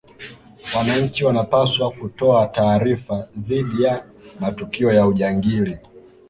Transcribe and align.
Wananchi 0.75 1.25
wanapaswa 1.25 1.91
kutoa 1.91 2.47
taarifa 2.47 3.27
dhidi 3.37 3.83
ya 3.83 4.05
matukio 4.39 4.91
ya 4.93 5.07
ujangili 5.07 5.77